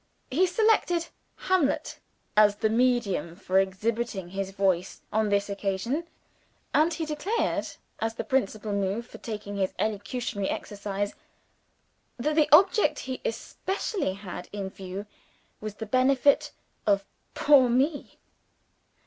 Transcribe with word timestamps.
He 0.31 0.47
selected 0.47 1.09
Hamlet 1.35 1.99
as 2.35 2.55
the 2.55 2.71
medium 2.71 3.35
for 3.35 3.59
exhibiting 3.59 4.29
his 4.29 4.49
voice, 4.49 5.01
on 5.13 5.29
this 5.29 5.47
occasion; 5.47 6.05
and 6.73 6.91
he 6.91 7.05
declared, 7.05 7.67
as 7.99 8.15
the 8.15 8.23
principal 8.23 8.73
motive 8.73 9.05
for 9.05 9.19
taking 9.19 9.57
his 9.57 9.75
elocutionary 9.77 10.49
exercise, 10.49 11.13
that 12.17 12.35
the 12.35 12.49
object 12.51 12.97
he 12.97 13.21
especially 13.23 14.13
had 14.13 14.49
in 14.51 14.71
view 14.71 15.05
was 15.59 15.75
the 15.75 15.85
benefit 15.85 16.51
of 16.87 17.05
poor 17.35 17.69
Me! 17.69 18.17